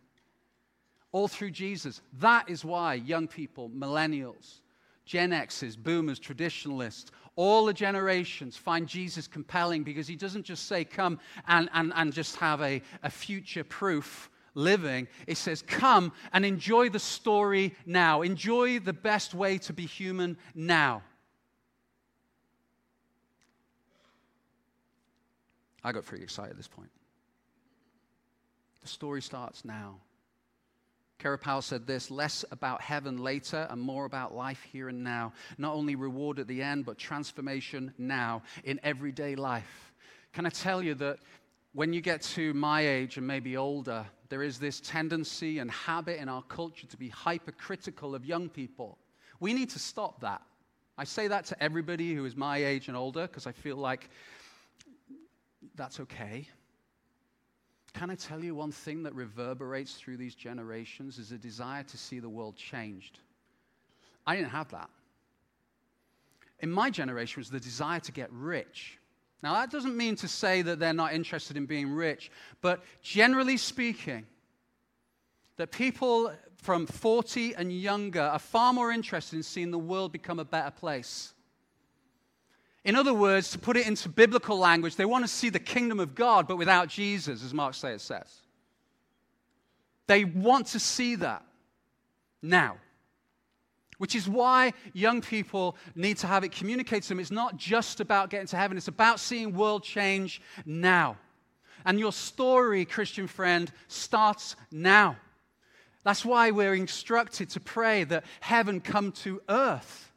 [1.12, 2.02] All through Jesus.
[2.20, 4.62] That is why young people, millennials,
[5.06, 10.86] Gen Xers, boomers, traditionalists, all the generations find Jesus compelling because he doesn't just say,
[10.86, 16.46] come and, and, and just have a, a future proof living, it says, Come and
[16.46, 18.22] enjoy the story now.
[18.22, 21.04] Enjoy the best way to be human now.
[25.84, 26.90] I got pretty excited at this point.
[28.82, 29.98] The story starts now.
[31.20, 35.32] Kara Powell said this less about heaven later and more about life here and now.
[35.58, 39.94] Not only reward at the end, but transformation now in everyday life.
[40.34, 41.20] Can I tell you that
[41.74, 46.20] when you get to my age and maybe older, there is this tendency and habit
[46.20, 48.98] in our culture to be hypercritical of young people.
[49.40, 50.42] We need to stop that.
[50.98, 54.10] I say that to everybody who is my age and older because I feel like
[55.76, 56.48] that's okay.
[57.94, 61.98] Can I tell you one thing that reverberates through these generations is a desire to
[61.98, 63.20] see the world changed?
[64.28, 64.90] I didn't have that.
[66.60, 69.00] In my generation it was the desire to get rich.
[69.44, 73.58] Now, that doesn't mean to say that they're not interested in being rich, but generally
[73.58, 74.26] speaking,
[75.58, 80.40] that people from 40 and younger are far more interested in seeing the world become
[80.40, 81.34] a better place.
[82.86, 86.00] In other words, to put it into biblical language, they want to see the kingdom
[86.00, 88.10] of God, but without Jesus, as Mark says.
[90.08, 91.46] They want to see that
[92.42, 92.78] now.
[93.98, 97.20] Which is why young people need to have it communicated to them.
[97.20, 101.18] It's not just about getting to heaven, it's about seeing world change now.
[101.86, 105.18] And your story, Christian friend, starts now.
[106.04, 110.12] That's why we're instructed to pray that heaven come to earth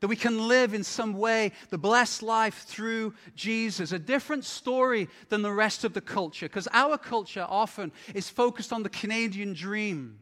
[0.00, 3.92] that we can live in some way the blessed life through Jesus.
[3.92, 8.72] A different story than the rest of the culture, because our culture often is focused
[8.72, 10.18] on the Canadian dream.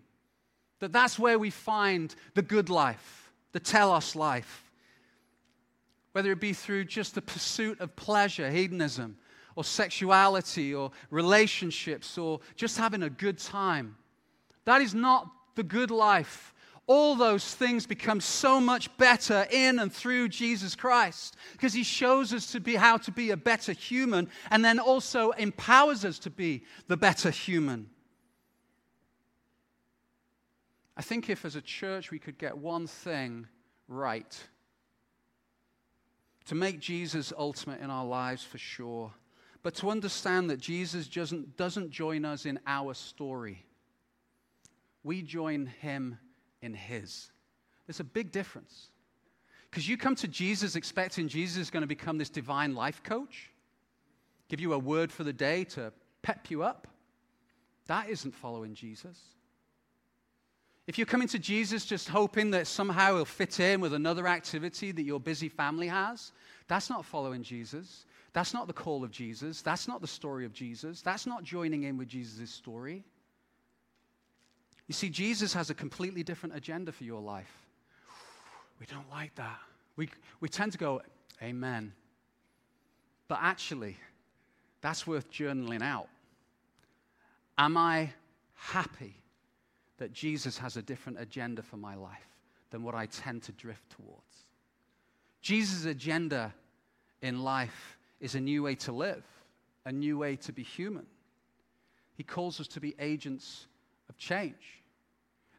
[0.85, 4.71] That that's where we find the good life, the telos life.
[6.13, 9.17] Whether it be through just the pursuit of pleasure, hedonism,
[9.57, 13.97] or sexuality, or relationships, or just having a good time.
[14.67, 16.53] That is not the good life
[16.87, 22.31] all those things become so much better in and through Jesus Christ because he shows
[22.35, 26.31] us to be how to be a better human and then also empowers us to
[26.31, 27.89] be the better human.
[30.97, 33.47] I think if as a church we could get one thing
[33.89, 34.37] right
[36.47, 39.13] to make Jesus ultimate in our lives for sure,
[39.63, 43.65] but to understand that Jesus doesn't, doesn't join us in our story.
[45.03, 46.19] We join him
[46.61, 47.31] in His.
[47.87, 48.89] There's a big difference.
[49.71, 53.51] Because you come to Jesus expecting Jesus is going to become this divine life coach,
[54.49, 56.87] give you a word for the day to pep you up.
[57.87, 59.19] That isn't following Jesus.
[60.87, 64.93] If you're coming to Jesus just hoping that somehow he'll fit in with another activity
[64.93, 66.33] that your busy family has,
[66.69, 68.05] that's not following Jesus.
[68.35, 69.63] That's not the call of Jesus.
[69.63, 71.01] That's not the story of Jesus.
[71.01, 73.05] That's not joining in with Jesus' story.
[74.87, 77.53] You see, Jesus has a completely different agenda for your life.
[78.81, 79.61] We don't like that.
[79.97, 81.01] We, we tend to go,
[81.41, 81.93] Amen.
[83.29, 83.97] But actually,
[84.81, 86.09] that's worth journaling out.
[87.57, 88.11] Am I
[88.55, 89.15] happy
[89.99, 92.29] that Jesus has a different agenda for my life
[92.71, 94.47] than what I tend to drift towards?
[95.41, 96.55] Jesus' agenda
[97.23, 99.25] in life is a new way to live,
[99.85, 101.07] a new way to be human.
[102.17, 103.67] He calls us to be agents
[104.09, 104.83] of change.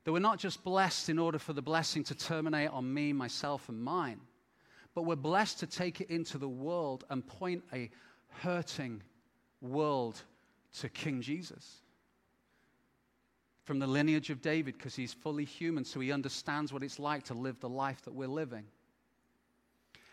[0.04, 3.70] That we're not just blessed in order for the blessing to terminate on me, myself,
[3.70, 4.20] and mine,
[4.94, 7.90] but we're blessed to take it into the world and point a
[8.42, 9.02] hurting
[9.62, 10.22] world
[10.80, 11.82] to King Jesus.
[13.66, 17.24] From the lineage of David, because he's fully human, so he understands what it's like
[17.24, 18.64] to live the life that we're living.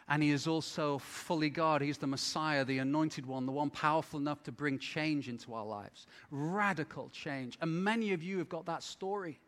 [0.09, 1.81] And he is also fully God.
[1.81, 5.65] He's the Messiah, the anointed one, the one powerful enough to bring change into our
[5.65, 6.07] lives.
[6.31, 7.57] Radical change.
[7.61, 9.38] And many of you have got that story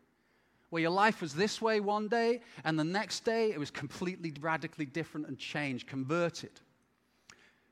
[0.69, 4.33] where your life was this way one day, and the next day it was completely
[4.39, 6.51] radically different and changed, converted.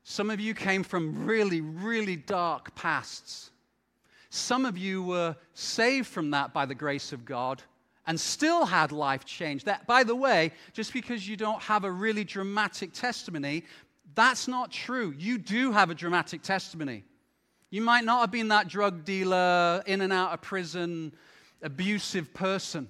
[0.04, 3.50] Some of you came from really, really dark pasts.
[4.34, 7.62] Some of you were saved from that by the grace of God
[8.04, 9.62] and still had life change.
[9.62, 13.62] That, by the way, just because you don't have a really dramatic testimony,
[14.16, 15.14] that's not true.
[15.16, 17.04] You do have a dramatic testimony.
[17.70, 21.14] You might not have been that drug dealer, in and out of prison,
[21.62, 22.88] abusive person.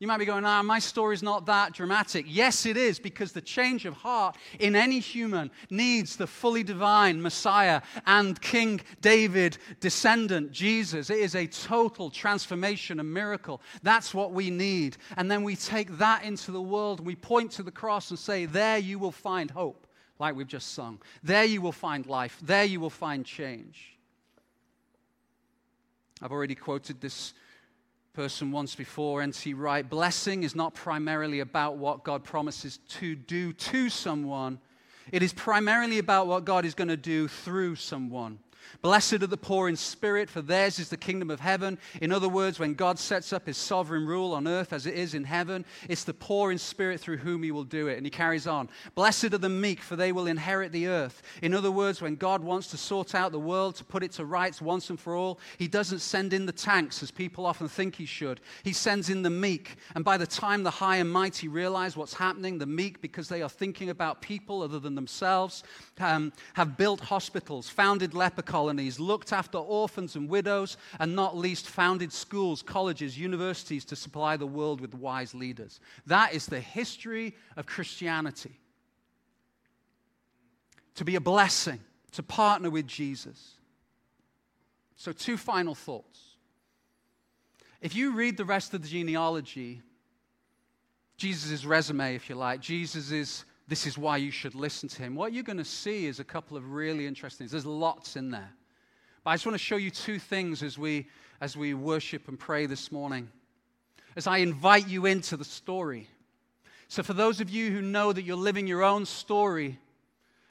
[0.00, 2.24] You might be going, ah, my story's not that dramatic.
[2.28, 7.20] Yes, it is, because the change of heart in any human needs the fully divine
[7.20, 11.10] Messiah and King David descendant, Jesus.
[11.10, 13.60] It is a total transformation, a miracle.
[13.82, 14.98] That's what we need.
[15.16, 18.18] And then we take that into the world and we point to the cross and
[18.18, 19.88] say, there you will find hope,
[20.20, 21.02] like we've just sung.
[21.24, 22.38] There you will find life.
[22.40, 23.98] There you will find change.
[26.22, 27.34] I've already quoted this
[28.18, 29.54] person once before, N.T.
[29.54, 34.58] Wright blessing is not primarily about what God promises to do to someone,
[35.12, 38.40] it is primarily about what God is going to do through someone.
[38.82, 41.78] Blessed are the poor in spirit, for theirs is the kingdom of heaven.
[42.00, 45.14] In other words, when God sets up his sovereign rule on earth as it is
[45.14, 47.96] in heaven, it's the poor in spirit through whom he will do it.
[47.96, 51.22] And he carries on Blessed are the meek, for they will inherit the earth.
[51.42, 54.24] In other words, when God wants to sort out the world, to put it to
[54.24, 57.96] rights once and for all, he doesn't send in the tanks as people often think
[57.96, 58.40] he should.
[58.62, 59.76] He sends in the meek.
[59.94, 63.42] And by the time the high and mighty realize what's happening, the meek, because they
[63.42, 65.62] are thinking about people other than themselves,
[66.00, 71.68] um, have built hospitals, founded leper colonies, looked after orphans and widows, and not least
[71.68, 75.78] founded schools, colleges, universities to supply the world with wise leaders.
[76.06, 78.58] That is the history of Christianity.
[80.96, 81.78] To be a blessing,
[82.12, 83.54] to partner with Jesus.
[84.96, 86.18] So, two final thoughts.
[87.80, 89.82] If you read the rest of the genealogy,
[91.16, 95.14] Jesus' resume, if you like, Jesus' this is why you should listen to him.
[95.14, 97.52] What you're going to see is a couple of really interesting things.
[97.52, 98.50] There's lots in there.
[99.22, 101.06] But I just want to show you two things as we,
[101.42, 103.28] as we worship and pray this morning.
[104.16, 106.08] As I invite you into the story.
[106.88, 109.78] So, for those of you who know that you're living your own story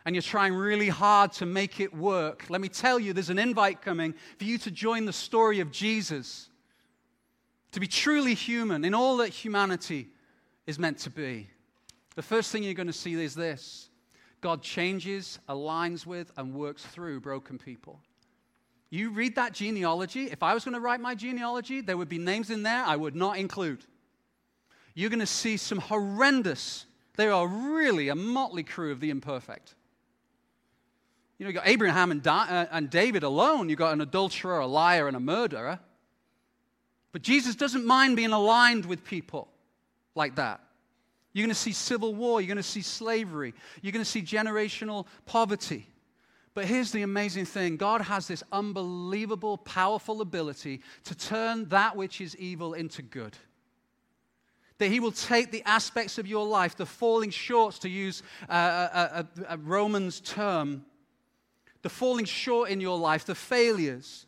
[0.05, 3.39] and you're trying really hard to make it work, let me tell you there's an
[3.39, 6.49] invite coming for you to join the story of Jesus,
[7.71, 10.09] to be truly human in all that humanity
[10.67, 11.49] is meant to be.
[12.17, 13.91] The first thing you're going to see is this
[14.41, 18.01] God changes, aligns with, and works through broken people.
[18.89, 20.23] You read that genealogy.
[20.31, 22.95] If I was going to write my genealogy, there would be names in there I
[22.95, 23.85] would not include.
[24.95, 26.87] You're going to see some horrendous,
[27.17, 29.75] they are really a motley crew of the imperfect.
[31.37, 34.57] You know, you got Abraham and, da- uh, and David alone, you've got an adulterer,
[34.57, 35.79] a liar, and a murderer.
[37.11, 39.49] But Jesus doesn't mind being aligned with people
[40.15, 40.61] like that.
[41.37, 42.41] You're going to see civil war.
[42.41, 43.53] You're going to see slavery.
[43.83, 45.85] You're going to see generational poverty.
[46.55, 52.21] But here's the amazing thing God has this unbelievable, powerful ability to turn that which
[52.21, 53.37] is evil into good.
[54.79, 58.55] That He will take the aspects of your life, the falling shorts, to use a,
[58.55, 60.85] a, a Romans term,
[61.83, 64.25] the falling short in your life, the failures,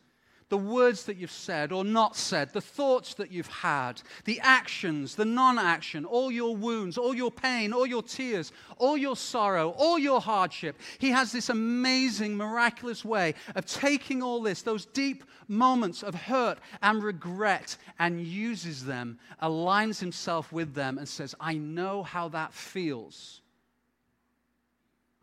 [0.50, 5.16] the words that you've said or not said, the thoughts that you've had, the actions,
[5.16, 9.70] the non action, all your wounds, all your pain, all your tears, all your sorrow,
[9.78, 10.76] all your hardship.
[10.98, 16.58] He has this amazing, miraculous way of taking all this, those deep moments of hurt
[16.82, 22.54] and regret, and uses them, aligns himself with them, and says, I know how that
[22.54, 23.42] feels.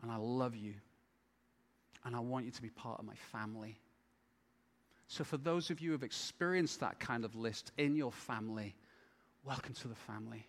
[0.01, 0.73] And I love you.
[2.05, 3.77] And I want you to be part of my family.
[5.07, 8.75] So, for those of you who have experienced that kind of list in your family,
[9.43, 10.45] welcome to the family.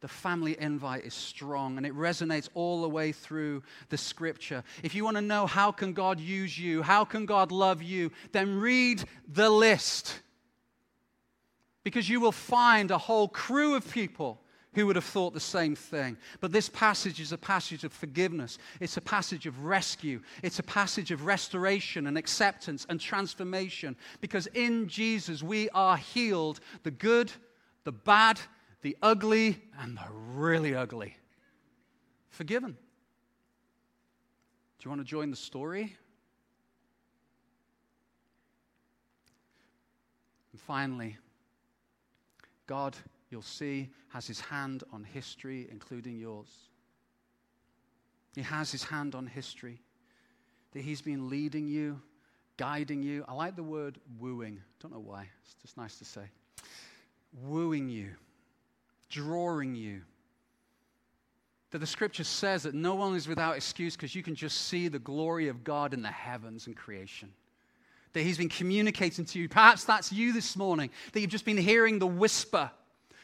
[0.00, 4.64] The family invite is strong and it resonates all the way through the scripture.
[4.82, 8.10] If you want to know how can God use you, how can God love you,
[8.32, 10.18] then read the list.
[11.84, 14.40] Because you will find a whole crew of people
[14.74, 16.16] who would have thought the same thing?
[16.40, 18.58] But this passage is a passage of forgiveness.
[18.78, 20.20] It's a passage of rescue.
[20.44, 23.96] It's a passage of restoration and acceptance and transformation.
[24.20, 27.32] Because in Jesus, we are healed the good,
[27.82, 28.40] the bad,
[28.82, 31.16] the ugly, and the really ugly.
[32.28, 32.72] Forgiven.
[32.72, 32.76] Do
[34.84, 35.96] you want to join the story?
[40.52, 41.16] And finally,
[42.68, 42.96] God
[43.30, 46.48] you'll see, has his hand on history, including yours.
[48.34, 49.80] He has his hand on history,
[50.72, 52.00] that he's been leading you,
[52.56, 53.24] guiding you.
[53.28, 54.60] I like the word wooing.
[54.80, 56.24] Don't know why, it's just nice to say.
[57.42, 58.10] Wooing you,
[59.08, 60.02] drawing you.
[61.70, 64.88] That the scripture says that no one is without excuse because you can just see
[64.88, 67.32] the glory of God in the heavens and creation
[68.12, 69.48] that He's been communicating to you.
[69.48, 72.70] Perhaps that's you this morning, that you've just been hearing the whisper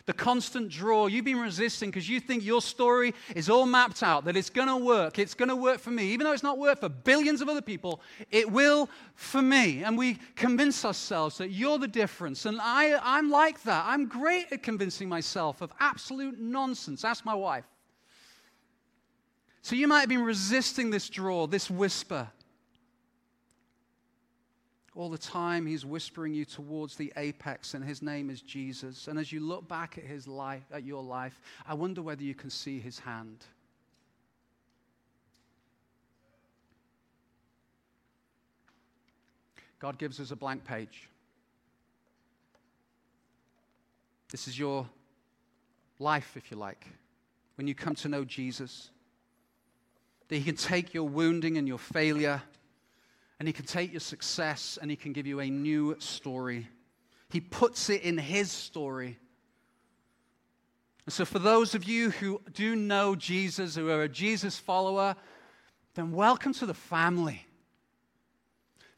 [0.07, 1.09] the constant draw.
[1.09, 4.69] You've been resisting because you think your story is all mapped out, that it's going
[4.69, 5.19] to work.
[5.19, 6.05] It's going to work for me.
[6.05, 8.01] Even though it's not worked for billions of other people,
[8.31, 9.83] it will for me.
[9.83, 12.47] And we convince ourselves that you're the difference.
[12.47, 13.85] And I, I'm like that.
[13.87, 17.05] I'm great at convincing myself of absolute nonsense.
[17.05, 17.65] Ask my wife.
[19.63, 22.29] So you might have been resisting this draw, this whisper.
[24.97, 29.09] All the time, he's whispering you towards the apex, and his name is Jesus.
[29.09, 31.39] And as you look back at his life, at your life,
[31.69, 33.45] I wonder whether you can see his hand.
[39.79, 41.11] God gives us a blank page.
[44.31, 44.89] This is your
[45.99, 46.87] life, if you like,
[47.57, 48.91] when you come to know Jesus.
[50.29, 52.43] That He can take your wounding and your failure
[53.39, 56.69] And He can take your success and He can give you a new story.
[57.29, 59.19] He puts it in His story.
[61.05, 65.15] And so, for those of you who do know Jesus, who are a Jesus follower,
[65.95, 67.47] then welcome to the family.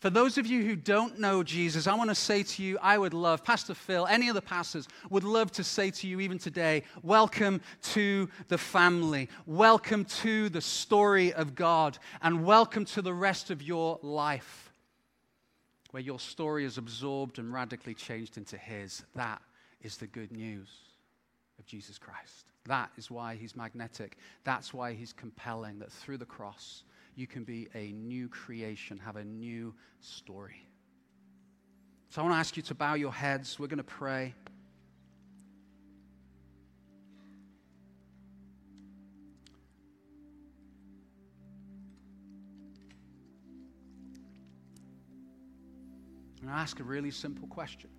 [0.00, 2.96] For those of you who don't know Jesus, I want to say to you, I
[2.96, 6.38] would love, Pastor Phil, any of the pastors would love to say to you even
[6.38, 7.60] today, welcome
[7.94, 9.28] to the family.
[9.44, 11.98] Welcome to the story of God.
[12.22, 14.72] And welcome to the rest of your life,
[15.90, 19.02] where your story is absorbed and radically changed into His.
[19.16, 19.42] That
[19.82, 20.68] is the good news
[21.58, 22.44] of Jesus Christ.
[22.66, 24.16] That is why He's magnetic.
[24.44, 26.84] That's why He's compelling, that through the cross,
[27.18, 30.64] you can be a new creation, have a new story.
[32.10, 33.58] So I want to ask you to bow your heads.
[33.58, 34.34] We're going to pray.
[46.40, 47.90] Going to ask a really simple question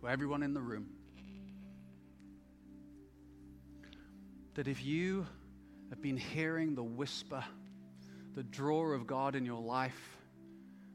[0.00, 0.86] to everyone in the room.
[4.54, 5.26] That if you
[5.90, 7.44] have been hearing the whisper,
[8.34, 10.16] the draw of God in your life,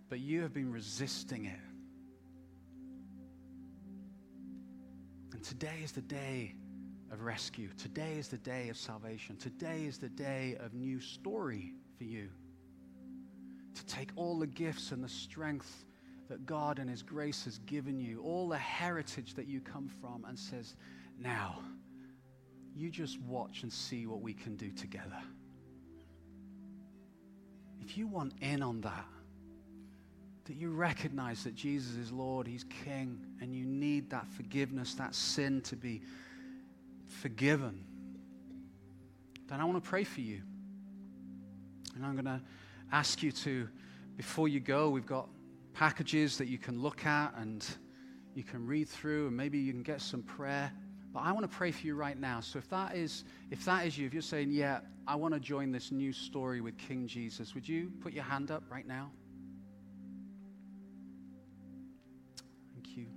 [0.09, 1.59] but you have been resisting it.
[5.33, 6.55] And today is the day
[7.11, 7.69] of rescue.
[7.77, 9.37] Today is the day of salvation.
[9.37, 12.29] Today is the day of new story for you.
[13.75, 15.85] To take all the gifts and the strength
[16.27, 20.25] that God and His grace has given you, all the heritage that you come from,
[20.25, 20.75] and says,
[21.17, 21.59] Now,
[22.75, 25.21] you just watch and see what we can do together.
[27.81, 29.05] If you want in on that,
[30.45, 35.13] that you recognize that Jesus is Lord, He's King, and you need that forgiveness, that
[35.13, 36.01] sin to be
[37.07, 37.83] forgiven,
[39.47, 40.41] then I want to pray for you.
[41.95, 42.41] And I'm going to
[42.91, 43.67] ask you to,
[44.17, 45.27] before you go, we've got
[45.73, 47.65] packages that you can look at and
[48.35, 50.71] you can read through, and maybe you can get some prayer.
[51.13, 52.39] But I want to pray for you right now.
[52.39, 55.39] So if that is if that is you, if you're saying, "Yeah, I want to
[55.39, 59.11] join this new story with King Jesus," would you put your hand up right now?
[62.73, 63.07] Thank you.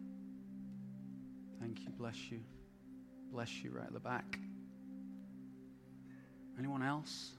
[1.61, 1.91] Thank you.
[1.91, 2.41] Bless you.
[3.31, 4.39] Bless you right at the back.
[6.59, 7.33] Anyone else?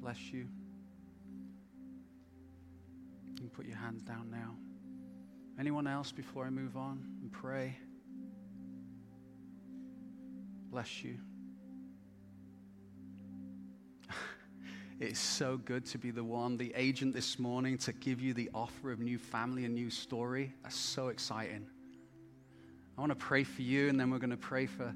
[0.00, 0.48] Bless you.
[3.28, 4.56] You can put your hands down now.
[5.58, 7.76] Anyone else before I move on and pray?
[10.72, 11.18] Bless you.
[15.00, 18.48] it's so good to be the one, the agent this morning to give you the
[18.54, 20.54] offer of new family and new story.
[20.62, 21.66] That's so exciting.
[22.96, 24.94] I want to pray for you, and then we're going to pray for.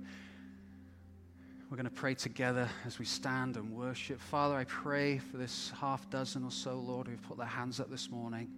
[1.70, 4.18] We're going to pray together as we stand and worship.
[4.18, 7.90] Father, I pray for this half dozen or so, Lord, who've put their hands up
[7.90, 8.48] this morning.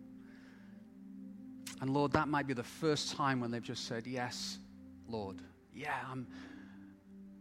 [1.81, 4.59] And Lord, that might be the first time when they've just said, Yes,
[5.09, 5.43] Lord.
[5.75, 6.27] Yeah, I'm,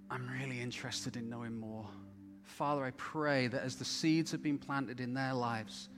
[0.10, 1.86] I'm really interested in knowing more.
[2.44, 5.90] Father, I pray that as the seeds have been planted in their lives,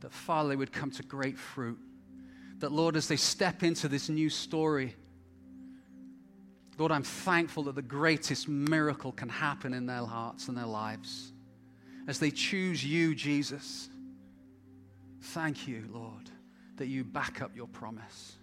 [0.00, 1.78] that Father, they would come to great fruit.
[2.58, 4.94] That, Lord, as they step into this new story,
[6.78, 11.32] Lord, I'm thankful that the greatest miracle can happen in their hearts and their lives
[12.06, 13.88] as they choose you, Jesus.
[15.20, 16.30] Thank you, Lord,
[16.76, 18.36] that you back up your promise.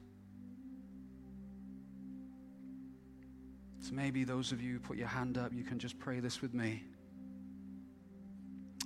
[3.81, 6.41] So maybe those of you who put your hand up, you can just pray this
[6.41, 6.83] with me.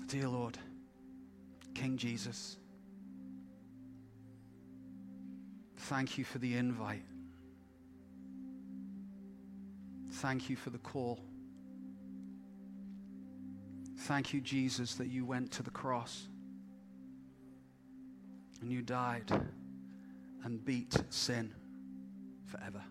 [0.08, 0.58] Dear Lord,
[1.74, 2.58] King Jesus,
[5.78, 7.04] thank you for the invite.
[10.14, 11.20] Thank you for the call.
[13.98, 16.28] Thank you, Jesus, that you went to the cross
[18.62, 19.30] and you died
[20.44, 21.54] and beat sin
[22.46, 22.82] forever.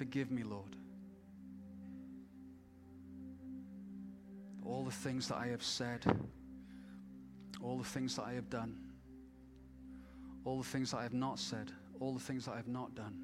[0.00, 0.76] Forgive me, Lord.
[4.64, 6.06] All the things that I have said,
[7.62, 8.78] all the things that I have done,
[10.46, 11.70] all the things that I have not said,
[12.00, 13.14] all the things that I have not done.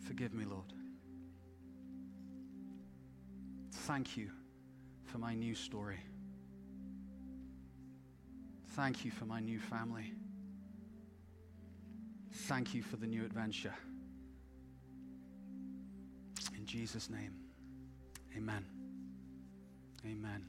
[0.00, 0.70] Forgive me, Lord.
[3.86, 4.28] Thank you
[5.06, 6.00] for my new story.
[8.72, 10.12] Thank you for my new family.
[12.32, 13.72] Thank you for the new adventure.
[16.72, 17.34] Jesus' name,
[18.34, 18.64] amen.
[20.06, 20.42] Amen.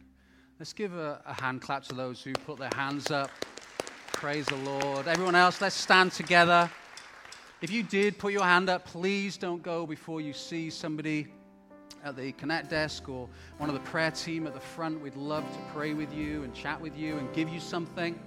[0.57, 3.29] Let's give a, a, hand clap to those who put their hands up.
[4.13, 5.09] Praise the Lord.
[5.09, 6.71] Everyone else, let's stand together.
[7.61, 11.27] If you did put your hand up, please don't go before you see somebody
[12.05, 15.43] at the Connect desk or one of the prayer team at the front, we'd love
[15.43, 18.17] to pray with you and chat with you and give you something.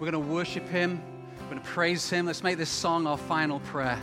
[0.00, 1.00] We're going to worship Him.
[1.42, 2.26] We're going to praise Him.
[2.26, 4.00] Let's make this song our final prayer.